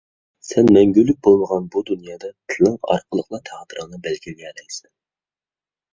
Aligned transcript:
سەن 0.51 0.69
مەڭگۈلۈك 0.77 1.19
بولمىغان 1.27 1.67
بۇ 1.75 1.83
دۇنيادا 1.91 2.31
تىلىڭ 2.53 2.79
ئارقىلىقلا 2.95 3.41
تەقدىرىڭنى 3.51 4.01
بەلگىلىيەلەيسەن. 4.09 4.91